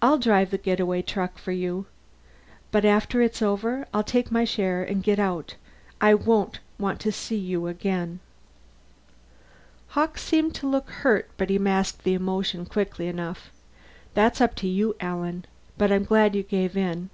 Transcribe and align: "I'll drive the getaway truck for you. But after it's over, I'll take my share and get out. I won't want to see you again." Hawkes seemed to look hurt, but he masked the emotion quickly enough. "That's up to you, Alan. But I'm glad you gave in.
"I'll 0.00 0.18
drive 0.18 0.52
the 0.52 0.56
getaway 0.58 1.02
truck 1.02 1.36
for 1.36 1.50
you. 1.50 1.86
But 2.70 2.84
after 2.84 3.20
it's 3.22 3.42
over, 3.42 3.88
I'll 3.92 4.04
take 4.04 4.30
my 4.30 4.44
share 4.44 4.84
and 4.84 5.02
get 5.02 5.18
out. 5.18 5.56
I 6.00 6.14
won't 6.14 6.60
want 6.78 7.00
to 7.00 7.10
see 7.10 7.34
you 7.34 7.66
again." 7.66 8.20
Hawkes 9.88 10.22
seemed 10.22 10.54
to 10.60 10.68
look 10.68 10.88
hurt, 10.88 11.28
but 11.36 11.50
he 11.50 11.58
masked 11.58 12.04
the 12.04 12.14
emotion 12.14 12.66
quickly 12.66 13.08
enough. 13.08 13.50
"That's 14.14 14.40
up 14.40 14.54
to 14.62 14.68
you, 14.68 14.94
Alan. 15.00 15.44
But 15.76 15.90
I'm 15.90 16.04
glad 16.04 16.36
you 16.36 16.44
gave 16.44 16.76
in. 16.76 17.10